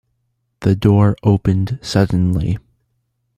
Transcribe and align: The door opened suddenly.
The 0.61 0.75
door 0.75 1.15
opened 1.21 1.77
suddenly. 1.83 2.57